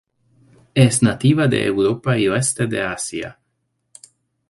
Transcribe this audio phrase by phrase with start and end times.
[0.73, 3.39] Es nativa de Europa y oeste de Asia.